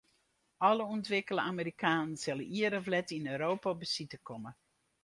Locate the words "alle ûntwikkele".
0.69-1.41